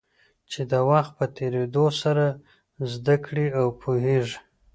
چې 0.51 0.61
د 0.71 0.73
وخت 0.89 1.11
په 1.19 1.25
تېرېدو 1.37 1.85
سره 2.01 2.25
زده 2.91 3.15
کېږي 3.25 3.47
او 3.59 3.67
پوهېږې. 3.81 4.39